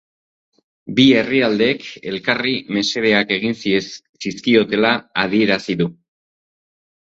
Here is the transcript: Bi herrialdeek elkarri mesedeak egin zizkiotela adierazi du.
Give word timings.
Bi 0.99 1.03
herrialdeek 1.17 1.85
elkarri 2.11 2.53
mesedeak 2.77 3.35
egin 3.37 3.53
zizkiotela 3.59 4.95
adierazi 5.27 5.77
du. 5.85 5.89